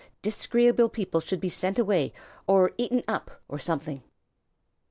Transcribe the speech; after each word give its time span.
"Disagreeable 0.23 0.89
people 0.89 1.19
should 1.19 1.39
be 1.39 1.47
sent 1.49 1.77
away, 1.77 2.11
or 2.47 2.71
eaten 2.79 3.03
up, 3.07 3.39
or 3.47 3.59
something." 3.59 4.01